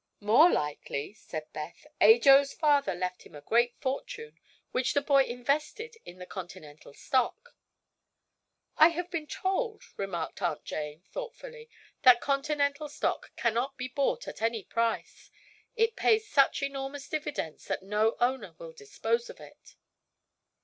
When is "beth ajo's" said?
1.53-2.53